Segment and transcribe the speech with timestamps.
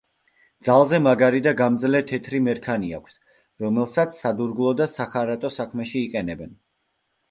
[0.67, 3.21] ძალზე მაგარი და გამძლე თეთრი მერქანი აქვს,
[3.67, 6.63] რომელსაც სადურგლო და სახარატო საქმეში იყენებენ.